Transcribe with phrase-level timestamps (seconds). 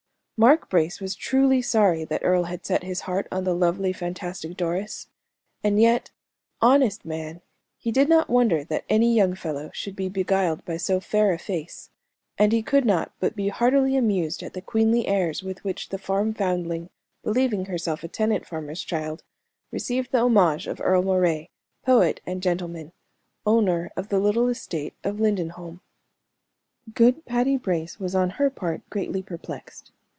[0.41, 4.57] Mark Brace was truly sorry that Earle had set his heart on the lovely, fantastic
[4.57, 5.05] Doris;
[5.63, 6.09] and yet,
[6.59, 7.41] honest man,
[7.77, 11.37] he did not wonder that any young fellow should be beguiled by so fair a
[11.37, 11.91] face,
[12.39, 15.99] and he could not but be heartily amused at the queenly airs with which the
[15.99, 16.89] farm foundling,
[17.21, 19.21] believing herself a tenant farmer's child,
[19.69, 21.49] received the homage of Earle Moray,
[21.85, 22.93] poet and gentleman,
[23.45, 25.81] owner of the little estate of Lindenholm.
[26.95, 29.91] Good Patty Brace was, on her part, greatly perplexed.